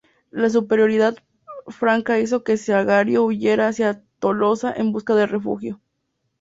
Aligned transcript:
La 0.31 0.49
superioridad 0.49 1.17
franca 1.67 2.17
hizo 2.17 2.43
que 2.43 2.57
Siagrio 2.57 3.23
huyera 3.23 3.67
hacia 3.67 4.03
Tolosa 4.17 4.73
en 4.75 4.91
busca 4.91 5.13
de 5.13 5.27
refugio. 5.27 5.79